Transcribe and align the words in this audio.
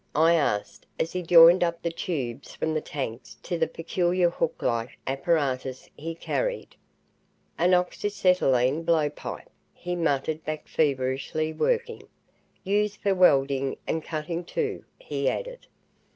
I 0.15 0.33
asked 0.33 0.87
as 0.99 1.11
he 1.13 1.21
joined 1.21 1.63
up 1.63 1.83
the 1.83 1.91
tubes 1.91 2.55
from 2.55 2.73
the 2.73 2.81
tanks 2.81 3.35
to 3.43 3.59
the 3.59 3.67
peculiar 3.67 4.31
hook 4.31 4.59
like 4.63 4.97
apparatus 5.05 5.91
he 5.95 6.15
carried. 6.15 6.75
"An 7.55 7.75
oxyacetylene 7.75 8.83
blowpipe," 8.83 9.51
he 9.75 9.95
muttered 9.95 10.43
back 10.43 10.67
feverishly 10.67 11.53
working. 11.53 12.07
"Used 12.63 12.99
for 13.01 13.13
welding 13.13 13.77
and 13.85 14.03
cutting, 14.03 14.43
too," 14.43 14.85
he 14.97 15.29
added. 15.29 15.67